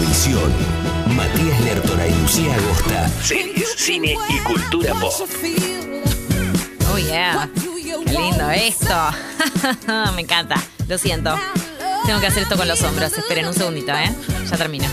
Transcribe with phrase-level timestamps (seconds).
[0.00, 0.52] Cablevisión.
[1.14, 3.08] Matías Lertora y Lucía Agosta.
[3.22, 5.12] Series, cine y cultura pop.
[6.90, 7.48] Oh, yeah.
[8.06, 8.94] Qué lindo esto.
[10.14, 10.56] Me encanta.
[10.88, 11.38] Lo siento.
[12.06, 13.12] Tengo que hacer esto con los hombros.
[13.12, 14.10] Esperen un segundito, ¿eh?
[14.50, 14.86] Ya termino.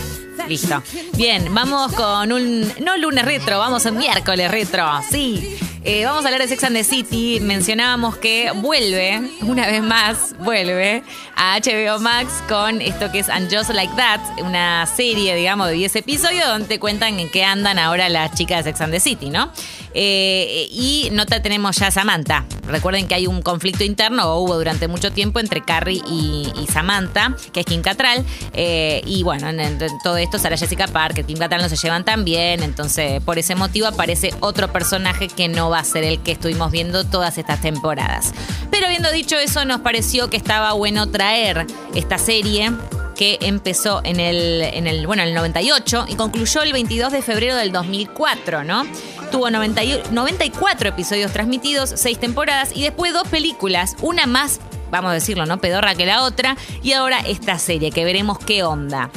[0.46, 0.82] Listo.
[1.14, 2.70] Bien, vamos con un.
[2.80, 4.86] No lunes retro, vamos a miércoles retro.
[5.10, 5.58] Sí.
[5.84, 7.38] Eh, vamos a hablar de Sex and the City.
[7.40, 11.04] Mencionábamos que vuelve, una vez más, vuelve
[11.36, 15.96] a HBO Max con esto que es And Like That, una serie, digamos, de 10
[15.96, 19.30] episodios donde te cuentan en qué andan ahora las chicas de Sex and the City,
[19.30, 19.52] ¿no?
[20.00, 22.44] Eh, y nota tenemos ya Samantha.
[22.68, 27.34] Recuerden que hay un conflicto interno, o hubo durante mucho tiempo, entre Carrie y, Samantha,
[27.52, 28.24] que es Kim Catral.
[28.52, 32.24] Eh, y bueno, en, todo esto, Sara Jessica Parker, Kim Catral no se llevan tan
[32.24, 32.62] bien.
[32.62, 36.70] Entonces, por ese motivo aparece otro personaje que no va a ser el que estuvimos
[36.70, 38.32] viendo todas estas temporadas.
[38.70, 42.70] Pero habiendo dicho eso, nos pareció que estaba bueno traer esta serie
[43.16, 47.72] que empezó en el, en el, el 98 y concluyó el 22 de febrero del
[47.72, 48.84] 2004, ¿no?
[49.30, 55.44] Tuvo 94 episodios transmitidos, 6 temporadas y después dos películas, una más, vamos a decirlo,
[55.46, 55.58] ¿no?
[55.58, 59.10] Pedorra que la otra, y ahora esta serie, que veremos qué onda.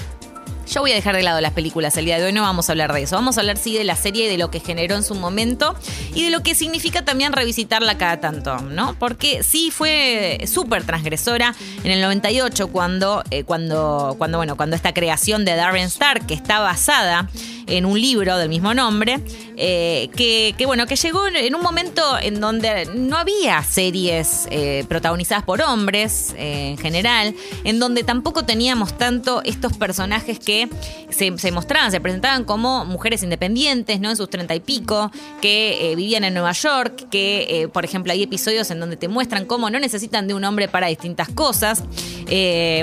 [0.72, 2.72] Yo voy a dejar de lado las películas el día de hoy, no vamos a
[2.72, 3.18] hablar de eso.
[3.18, 5.76] Vamos a hablar sí de la serie y de lo que generó en su momento
[6.16, 8.96] y de lo que significa también revisitarla cada tanto, ¿no?
[8.98, 11.54] Porque sí fue súper transgresora
[11.84, 16.36] en el 98 cuando, eh, cuando, cuando, bueno, cuando esta creación de Darren Stark, que
[16.36, 17.30] está basada
[17.68, 19.20] en un libro del mismo nombre,
[19.58, 25.44] eh, que, bueno, que llegó en un momento en donde no había series eh, protagonizadas
[25.44, 30.68] por hombres en general, en donde tampoco teníamos tanto estos personajes que
[31.10, 34.10] se, mostraban, se presentaban como mujeres independientes, ¿no?
[34.10, 38.24] En sus treinta y pico, que eh, vivían en Nueva York, que, por ejemplo, hay
[38.24, 41.84] episodios en donde te muestran cómo no necesitan de un hombre para distintas cosas.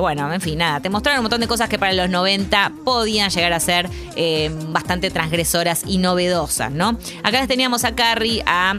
[0.01, 3.31] Bueno, en fin, nada, te mostraron un montón de cosas que para los 90 podían
[3.31, 3.89] llegar a ser
[4.69, 6.99] bastante transgresoras y novedosas, ¿no?
[7.23, 8.75] Acá teníamos a Carrie, a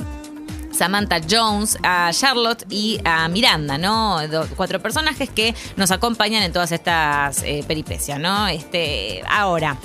[0.79, 4.17] Samantha Jones, a Charlotte y a Miranda, ¿no?
[4.55, 8.47] cuatro personajes que nos acompañan en todas estas eh, peripecias, ¿no?
[8.47, 9.77] Este, ahora.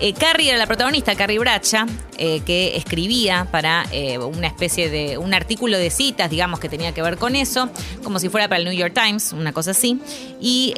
[0.00, 1.86] Eh, Carrie era la protagonista, Carrie Bracha,
[2.18, 6.92] eh, que escribía para eh, una especie de un artículo de citas, digamos, que tenía
[6.94, 7.68] que ver con eso,
[8.04, 10.00] como si fuera para el New York Times, una cosa así,
[10.40, 10.72] y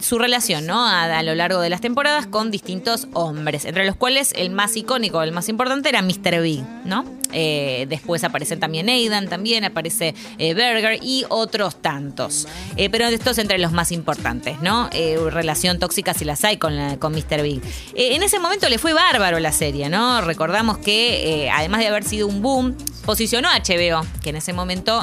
[0.00, 0.86] su relación, ¿no?
[0.86, 5.22] A, lo largo de las temporadas con distintos hombres, entre los cuales el más icónico,
[5.22, 6.42] el más importante era Mr.
[6.42, 7.04] Big, ¿no?
[7.30, 12.46] Después aparece también Aidan, también aparece Berger y otros tantos.
[12.90, 14.88] pero estos entre los más importantes, ¿no?
[15.30, 17.42] relación tóxica si las hay con, con Mr.
[17.42, 17.62] Big.
[17.94, 20.20] en ese momento le fue bárbaro la serie, ¿no?
[20.20, 24.52] Recordamos que, eh, además de haber sido un boom, posicionó a HBO, que en ese
[24.52, 25.02] momento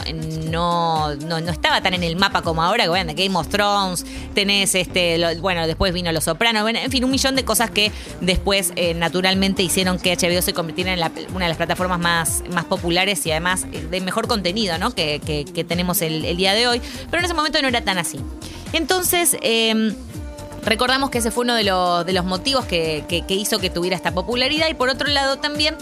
[0.52, 4.06] no, no, estaba tan en el mapa como ahora, que Game of Thrones,
[4.36, 8.74] tenés este, bueno, después vino Los Sopranos, en fin, un millón de cosas que después
[8.76, 11.00] eh, naturalmente hicieron que HBO se convirtiera en
[11.34, 12.15] una de las plataformas más,
[12.52, 14.92] más populares y además eh, de mejor contenido, ¿no?
[14.92, 15.20] Que,
[15.68, 16.82] tenemos el, día de hoy.
[17.10, 18.20] Pero en ese momento no era tan así.
[18.74, 19.94] Entonces, em,
[20.66, 24.16] Recordamos que ese fue uno de los, de los motivos que, hizo que tuviera esta
[24.16, 25.78] popularidad y por otro lado también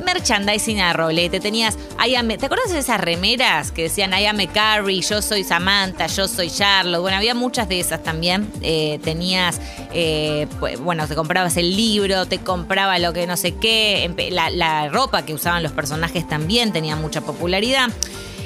[0.00, 1.40] merchandising a rolete.
[1.40, 6.28] Tenías, ¿te acuerdas de esas remeras que decían I am Carrie, yo soy Samantha, yo
[6.28, 7.00] soy Charlotte?
[7.00, 8.50] Bueno, había muchas de esas también.
[8.62, 9.60] Eh, tenías,
[9.92, 14.10] eh, pues, bueno, te comprabas el libro, te compraba lo que no sé qué.
[14.30, 17.90] La, ropa que usaban los personajes también tenía mucha popularidad.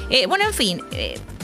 [0.09, 0.81] Eh, bueno, en fin,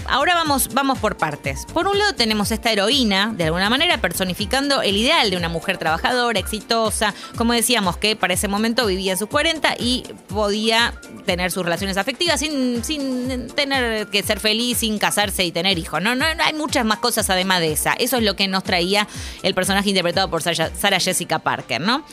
[0.07, 1.66] ahora vamos, vamos por partes.
[1.73, 5.78] Por un lado tenemos esta heroína, de alguna manera personificando el ideal de una mujer
[5.78, 10.94] trabajadora, exitosa, como decíamos, que para ese momento vivía en sus 40 y podía
[11.25, 16.01] tener sus relaciones afectivas sin, sin tener que ser feliz, sin casarse y tener hijos.
[16.01, 17.94] No, no, hay muchas más cosas además de esa.
[17.94, 19.07] Eso es lo que nos traía
[19.44, 22.03] el personaje interpretado por Sarah Jessica Parker, ¿no?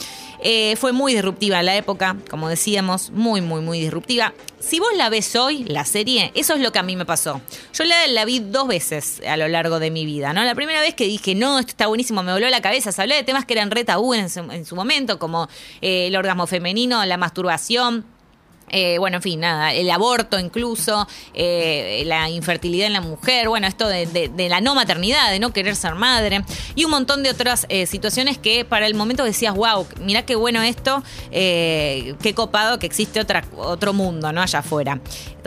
[0.41, 4.33] Eh, fue muy disruptiva en la época, como decíamos, muy, muy, muy disruptiva.
[4.61, 7.41] Si vos la ves hoy, la serie, eso es lo que a mí me pasó.
[7.73, 10.45] Yo la, vi dos veces a lo largo de mi vida, ¿no?
[10.45, 13.15] La primera vez que dije, no, esto está buenísimo, me voló la cabeza, se habló
[13.15, 15.49] de temas que eran re tabú en su, momento, como
[15.81, 18.05] eh, el orgasmo femenino, la masturbación
[18.71, 23.67] eh, bueno, en fin, nada, el aborto incluso, eh, la infertilidad en la mujer, bueno,
[23.67, 26.45] esto de, la no maternidad, de no querer ser madre,
[26.75, 30.37] y un montón de otras eh, situaciones que para el momento decías, wow, mira qué
[30.37, 34.43] bueno esto, qué copado que existe otra, otro mundo, ¿no?
[34.43, 35.01] Allá afuera.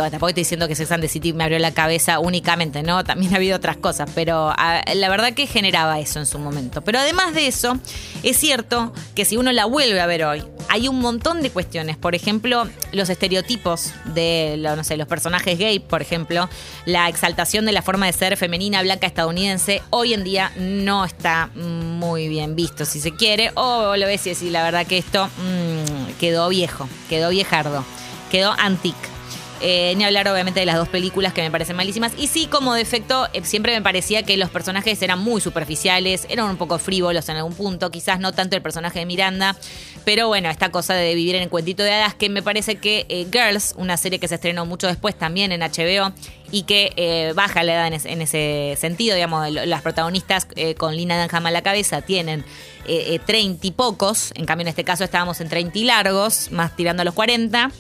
[0.10, 3.04] Tampoco estoy diciendo que Sex and the City me abrió la cabeza únicamente, ¿no?
[3.12, 6.82] También ha habido otras cosas, pero ah, la verdad que generaba eso en su momento.
[6.82, 7.78] Pero además de eso,
[8.24, 11.98] es cierto que si uno la vuelve a ver hoy, hay un montón de cuestiones.
[11.98, 16.48] Por ejemplo, los estereotipos de los personajes gay, por ejemplo,
[16.86, 21.50] la exaltación de la forma de ser femenina, blanca, estadounidense, hoy en día no está
[21.56, 23.52] muy bien visto, si se quiere.
[23.56, 27.84] O lo ves y la verdad que esto mm, quedó viejo, quedó viejardo,
[28.32, 29.11] quedó antique.
[29.64, 32.14] Eh, ni hablar obviamente de las dos películas que me parecen malísimas.
[32.18, 36.50] Y sí, como defecto, eh, siempre me parecía que los personajes eran muy superficiales, eran
[36.50, 39.56] un poco frívolos en algún punto, quizás no tanto el personaje de Miranda,
[40.04, 43.06] pero bueno, esta cosa de vivir en el cuentito de hadas que me parece que
[43.08, 46.12] eh, Girls, una serie que se estrenó mucho después también en HBO
[46.52, 50.48] y que baja la edad en, ese sentido, digamos, las protagonistas
[50.78, 52.44] con Lina Dunham a la cabeza tienen
[53.26, 57.04] treinta y pocos, en cambio en este caso estábamos en treinta y largos, más tirando
[57.04, 57.72] a los 40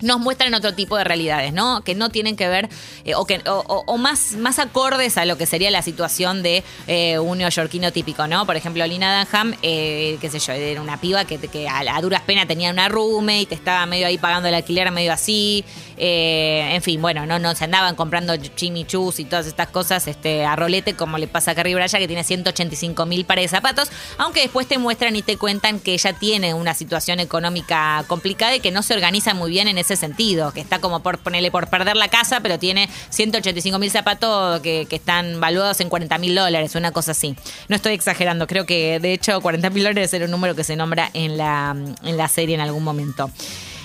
[0.00, 1.82] nos muestran otro tipo de realidades, ¿no?
[1.82, 2.68] Que no tienen que ver,
[3.04, 7.18] eh, o, que, o, más, más acordes a lo que sería la situación de eh,
[7.18, 8.46] un neoyorquino típico, ¿no?
[8.46, 12.22] Por ejemplo, Lina Dunham, eh, qué sé yo, era una piba que, que a, duras
[12.22, 15.64] penas tenía una roommate, y te estaba medio ahí pagando el alquiler, medio así.
[15.96, 20.56] en fin, bueno, no, no se andaban comprando chimichus y todas estas cosas este, a
[20.56, 24.40] rolete, como le pasa a Carrie Braya, que tiene 185 mil pares de zapatos, aunque
[24.40, 28.70] después te muestran y te cuentan que ella tiene una situación económica complicada y que
[28.70, 31.68] no se organiza muy bien en ese ese sentido, que está como por ponerle por
[31.68, 36.74] perder la casa, pero tiene 185 mil zapatos que, están valuados en 40 mil dólares,
[36.74, 37.36] una cosa así.
[37.68, 40.74] No estoy exagerando, creo que de hecho 40 mil dólares era un número que se
[40.74, 43.30] nombra en la, en la serie en algún momento.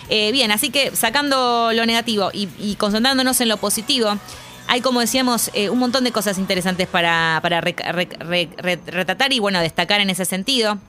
[0.09, 4.17] Eh, bien, así que sacando lo negativo y, concentrándonos en lo positivo,
[4.67, 10.01] hay, como decíamos, eh, un montón de cosas interesantes para, para retratar y, bueno, destacar
[10.01, 10.79] en ese sentido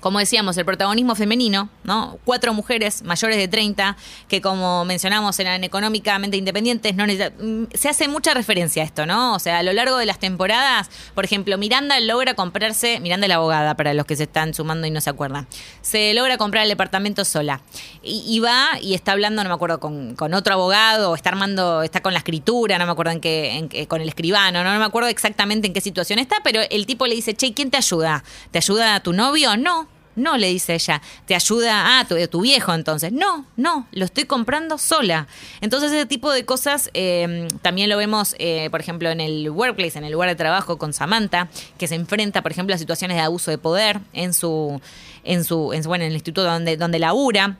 [0.00, 2.18] como decíamos, el protagonismo femenino, ¿no?
[2.24, 3.96] Cuatro mujeres mayores de 30
[4.28, 6.94] que, como mencionamos, eran económicamente independientes.
[6.94, 9.34] No mm, se hace mucha referencia a esto, ¿no?
[9.34, 13.28] O sea, a lo largo de las temporadas, por ejemplo, Miranda logra comprarse, Miranda es
[13.28, 15.46] la abogada, para los que se están sumando y no se acuerdan,
[15.82, 17.60] se logra comprar el departamento sola.
[18.02, 22.12] Y, va y está hablando, no me acuerdo, con, otro abogado, está armando, está con
[22.12, 24.72] la escritura, no me acuerdo en qué, con el escribano, ¿no?
[24.72, 27.70] no me acuerdo exactamente en qué situación está, pero el tipo le dice, che, ¿quién
[27.70, 28.22] te ayuda?
[28.50, 29.56] ¿Te ayuda a tu novio?
[29.56, 33.12] No, no, le dice ella, te ayuda a tu, tu, viejo entonces.
[33.12, 35.26] No, no, lo estoy comprando sola.
[35.60, 39.98] Entonces ese tipo de cosas em, también lo vemos, eh, por ejemplo, en el workplace,
[39.98, 41.48] en el lugar de trabajo con Samantha,
[41.78, 44.80] que se enfrenta, por ejemplo, a situaciones de abuso de poder en su,
[45.24, 47.58] en su, en bueno, en el instituto donde, donde labura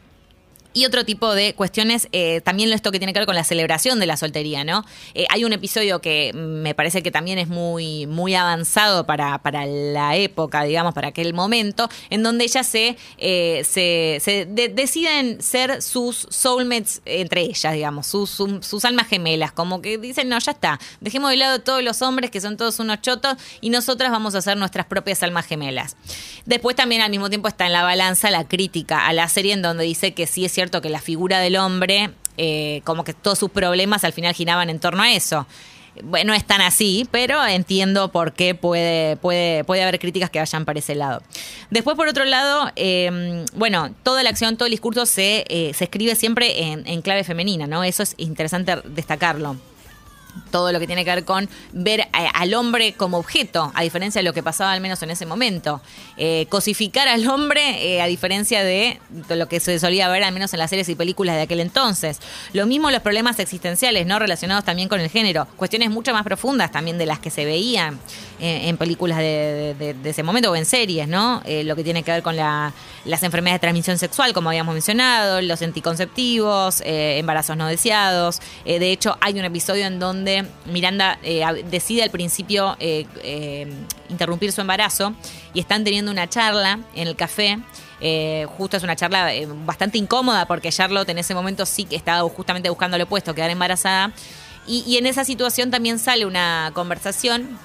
[0.76, 3.98] y otro tipo de cuestiones, eh, también esto que tiene que ver con la celebración
[3.98, 4.84] de la soltería, ¿no?
[5.14, 9.64] Eh, hay un episodio que me parece que también es muy, muy avanzado para, para
[9.64, 16.26] la época, digamos, para aquel momento, en donde ellas se, eh, se, deciden ser sus
[16.28, 21.30] soulmates entre ellas, digamos, sus, sus, almas gemelas, como que dicen, no, ya está, dejemos
[21.30, 24.58] de lado todos los hombres que son todos unos chotos y nosotras vamos a ser
[24.58, 25.96] nuestras propias almas gemelas.
[26.44, 29.62] Después también al mismo tiempo está en la balanza la crítica a la serie en
[29.62, 33.38] donde dice que sí es cierto que la figura del hombre, eh, como que todos
[33.38, 35.46] sus problemas al final giraban en torno a eso.
[36.02, 40.38] Bueno, no es tan así, pero entiendo por qué puede, puede, puede haber críticas que
[40.38, 41.22] vayan para ese lado.
[41.70, 45.84] Después, por otro lado, eh, bueno, toda la acción, todo el discurso se, eh, se
[45.84, 47.82] escribe siempre en, en clave femenina, ¿no?
[47.82, 49.56] Eso es interesante destacarlo
[50.50, 54.24] todo lo que tiene que ver con ver al hombre como objeto, a diferencia de
[54.24, 55.80] lo que pasaba al menos en ese momento.
[56.16, 60.52] Eh, cosificar al hombre, eh, a diferencia de lo que se solía ver al menos
[60.52, 62.20] en las series y películas de aquel entonces.
[62.52, 64.18] Lo mismo los problemas existenciales, ¿no?
[64.18, 65.46] Relacionados también con el género.
[65.56, 67.98] Cuestiones mucho más profundas también de las que se veían
[68.40, 71.42] eh, en películas de, ese momento o en series, ¿no?
[71.46, 75.62] lo que tiene que ver con las enfermedades de transmisión sexual, como habíamos mencionado, los
[75.62, 78.40] anticonceptivos, embarazos no deseados.
[78.64, 80.25] de hecho, hay un episodio en donde
[80.66, 83.72] Miranda eh, decide al principio eh, eh,
[84.08, 85.14] interrumpir su embarazo
[85.54, 87.58] y están teniendo una charla en el café.
[88.58, 89.30] justo es una charla
[89.64, 93.50] bastante incómoda porque Charlotte en ese momento sí que estaba justamente buscando lo opuesto, quedar
[93.50, 94.12] embarazada.
[94.66, 97.58] y en esa situación también sale una conversación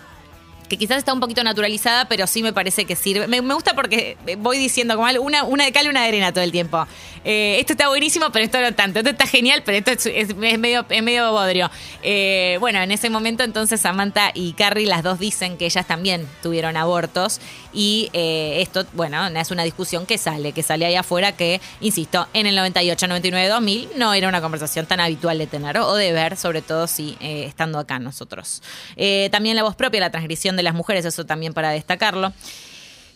[0.72, 3.28] que quizás está un poquito naturalizada, pero sí me parece que sirve.
[3.28, 6.46] Me, gusta porque voy diciendo como una, una de cal y una de arena todo
[6.46, 6.88] el tiempo.
[7.26, 9.00] Eh, esto está buenísimo, pero esto no tanto.
[9.00, 11.70] Esto está genial, pero esto es, medio, es medio bodrio.
[12.04, 16.26] Eh, bueno, en ese momento entonces Samantha y Carrie, las dos dicen que ellas también
[16.42, 17.42] tuvieron abortos
[17.74, 22.28] y eh, esto, bueno, es una discusión que sale, que sale ahí afuera que, insisto,
[22.34, 26.12] en el 98, 99, 2000 no era una conversación tan habitual de tener o de
[26.12, 28.62] ver, sobre todo si estando acá nosotros.
[29.32, 32.34] también la voz propia, la transgresión de las mujeres, eso también para destacarlo.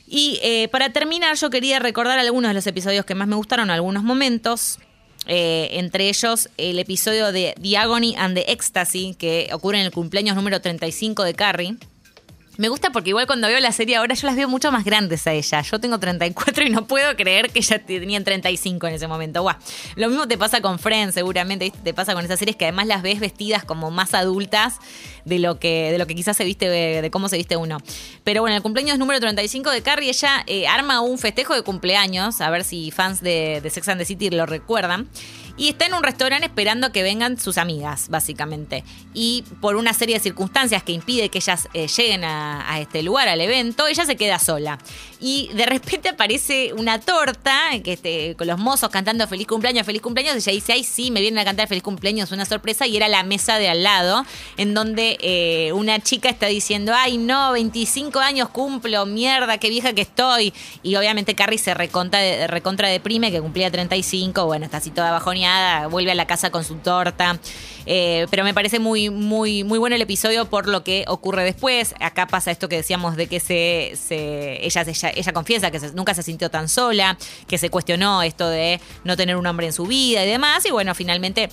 [0.08, 3.70] Y eh, para terminar, yo quería recordar algunos de los episodios que más me gustaron,
[3.70, 4.80] algunos momentos.
[5.28, 9.92] Eh, entre ellos el episodio de The Agony and the Ecstasy, que ocurre en el
[9.92, 11.78] cumpleaños número 35 de Carrie
[12.58, 15.28] Me gusta porque igual cuando veo la serie ahora yo las veo mucho más grandes
[15.28, 15.62] a ella.
[15.62, 19.42] Yo tengo 34 y no puedo creer que ella tenían 35 en ese momento.
[19.42, 19.56] Guau.
[19.96, 21.72] Lo mismo te pasa con Friends, seguramente.
[21.84, 24.80] Te pasa con esas series que además las ves vestidas como más adultas
[25.26, 27.80] de lo que, de lo que quizás se viste, de, cómo se viste uno.
[28.24, 32.42] Pero bueno, el cumpleaños número 35 de Carrie, ella eh, arma un festejo de cumpleaños,
[32.42, 35.10] a ver si fans de, de Sex and the City lo recuerdan
[35.58, 38.84] y está en un restaurante esperando que vengan sus amigas, básicamente.
[39.14, 43.30] Y por una serie de circunstancias que impide que ellas eh, lleguen a, este lugar,
[43.30, 44.78] al evento, ella se queda sola.
[45.22, 50.02] Y de repente aparece una torta que este, con los mozos cantando feliz cumpleaños, feliz
[50.02, 50.36] cumpleaños.
[50.36, 52.86] Y ella dice, ay, sí, me vienen a cantar feliz cumpleaños, una sorpresa.
[52.86, 54.26] Y era la mesa de al lado,
[54.58, 59.94] en donde eh, una chica está diciendo, ay, no, 25 años cumplo, mierda, qué vieja
[59.94, 60.54] que estoy.
[60.84, 65.45] Y obviamente Carrie se recontra, recontra deprime, que cumplía 35, bueno, está así toda bajonía
[65.90, 67.40] vuelve a la casa con su torta.
[67.88, 71.94] Eh, pero me parece muy, muy, muy bueno el episodio por lo que ocurre después.
[72.00, 73.94] Acá pasa esto que decíamos de que se,
[74.66, 74.86] ella,
[75.16, 79.36] ella, confiesa que nunca se sintió tan sola, que se cuestionó esto de no tener
[79.36, 80.66] un hombre en su vida y demás.
[80.66, 81.50] Y bueno, finalmente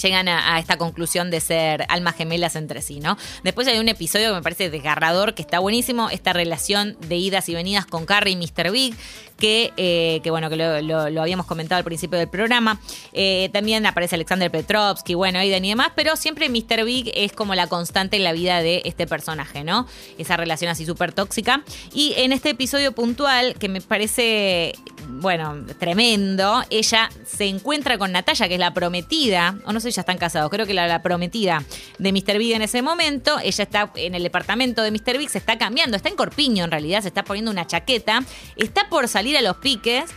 [0.00, 3.16] llegan a, esta conclusión de ser almas gemelas entre sí, ¿no?
[3.42, 7.48] Después hay un episodio que me parece desgarrador, que está buenísimo, esta relación de idas
[7.48, 8.70] y venidas con Carrie y Mr.
[8.70, 8.94] Big,
[9.38, 12.80] que, eh, que bueno, que lo, habíamos comentado al principio del programa.
[13.12, 16.84] Eh, también aparece Alexander Petrovsky, bueno, Aiden y demás, pero siempre Mr.
[16.84, 19.86] Big es como la constante en la vida de este personaje, ¿no?
[20.18, 21.62] Esa relación así súper tóxica.
[21.92, 24.74] Y en este episodio puntual, que me parece,
[25.08, 30.02] bueno, tremendo, ella se encuentra con Natalia, que es la prometida, o no sé, ya
[30.02, 31.64] están casados, creo que la, la prometida
[31.98, 32.38] de Mr.
[32.38, 35.18] Big en ese momento, ella está en el departamento de Mr.
[35.18, 38.22] Big, se está cambiando, está en Corpiño en realidad, se está poniendo una chaqueta,
[38.56, 40.10] está por salir a los piques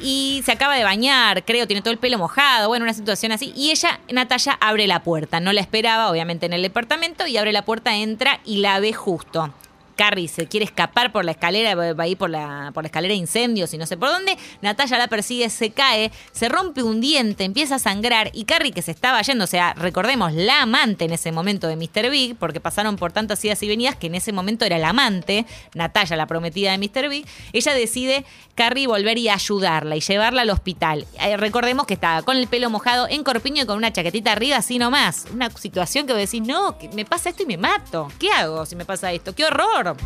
[0.00, 3.52] y se acaba de bañar, creo, tiene todo el pelo mojado, bueno, una situación así.
[3.56, 7.52] Y ella, Natalia, abre la puerta, no la esperaba, obviamente, en el departamento, y abre
[7.52, 9.54] la puerta, entra y la ve justo.
[9.96, 13.72] Carrie se quiere escapar por la escalera, va a ir por la, escalera de incendios
[13.74, 14.36] y no sé por dónde.
[14.62, 18.82] Natalia la persigue, se cae, se rompe un diente, empieza a sangrar y Carrie que
[18.82, 22.10] se estaba yendo, o sea, recordemos, la amante en ese momento de Mr.
[22.10, 25.46] Big, porque pasaron por tantas idas y venidas que en ese momento era la amante,
[25.74, 27.08] Natalia la prometida de Mr.
[27.08, 28.24] Big, ella decide
[28.54, 31.06] Carrie volver y ayudarla y llevarla al hospital.
[31.20, 34.56] Eh, recordemos que estaba con el pelo mojado en corpiño y con una chaquetita arriba,
[34.56, 35.26] así nomás.
[35.32, 38.08] Una situación que vos decís, no, me pasa esto y me mato.
[38.18, 39.34] ¿Qué hago si me pasa esto?
[39.34, 39.83] ¡Qué horror!
[39.84, 39.98] Макаром.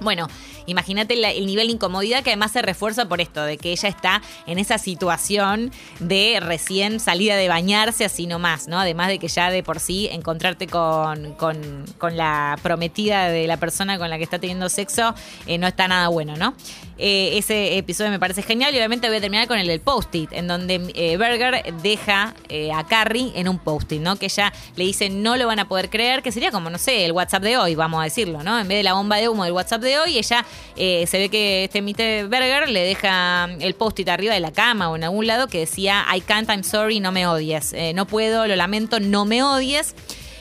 [0.00, 0.28] Bueno,
[0.66, 4.22] imagínate el nivel de incomodidad que además se refuerza por esto, de que ella está
[4.46, 8.78] en esa situación de recién salida de bañarse así nomás, ¿no?
[8.78, 13.98] Además de que ya de por sí encontrarte con, con, la prometida de la persona
[13.98, 15.14] con la que está teniendo sexo
[15.46, 16.54] eh, no está nada bueno, ¿no?
[16.98, 20.32] Eh, ese episodio me parece genial y obviamente voy a terminar con el del post-it,
[20.32, 22.34] en donde eh, Berger deja
[22.74, 24.16] a Carrie en un post-it, ¿no?
[24.16, 27.04] Que ella le dice no lo van a poder creer, que sería como, no sé,
[27.04, 28.58] el WhatsApp de hoy, vamos a decirlo, ¿no?
[28.58, 30.44] En vez de la bomba de humo del WhatsApp de hoy, ella
[30.76, 34.96] se ve que este Mite Berger le deja el post-it arriba de la cama o
[34.96, 37.74] en algún lado que decía I can't, I'm sorry, no me odies.
[37.94, 39.94] no puedo, lo lamento, no me odies.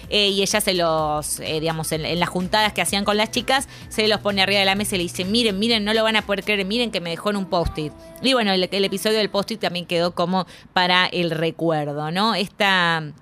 [0.10, 3.68] Eh, y ella se los, eh, digamos, en, las juntadas que hacían con las chicas,
[3.90, 6.16] se los pone arriba de la mesa y le dice, miren, miren, no lo van
[6.16, 7.94] a poder creer, miren que me dejó en un post-it.
[8.22, 12.36] Y bueno, el, el episodio del post-it también quedó como para el recuerdo, ¿no?
[12.36, 13.14] Esta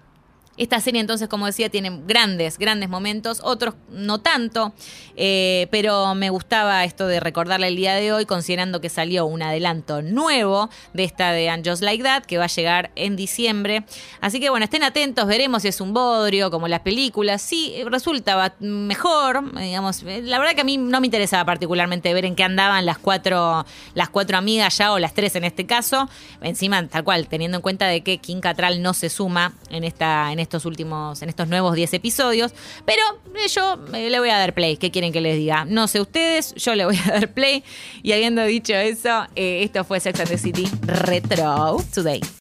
[0.57, 4.73] esta serie entonces, como decía, tiene grandes, grandes momentos, otros no tanto,
[5.15, 9.41] eh, pero me gustaba esto de recordarla el día de hoy, considerando que salió un
[9.41, 13.83] adelanto nuevo de esta de And Just Like That, que va a llegar en diciembre.
[14.19, 17.41] Así que bueno, estén atentos, veremos si es un bodrio, como las películas.
[17.41, 22.35] Sí, resulta mejor, digamos, la verdad que a mí no me interesaba particularmente ver en
[22.35, 26.09] qué andaban las cuatro, las cuatro amigas ya, o las tres en este caso.
[26.41, 30.31] Encima, tal cual, teniendo en cuenta de que Kim Catral no se suma en esta,
[30.31, 32.53] en estos últimos, en estos nuevos 10 episodios.
[32.85, 33.01] Pero
[33.35, 34.77] eh, yo eh, le voy a dar play.
[34.77, 35.65] ¿Qué quieren que les diga?
[35.65, 37.63] No sé ustedes, yo le voy a dar play.
[38.01, 42.21] Y habiendo dicho eso, eh, esto fue Sex and the City Retro Today.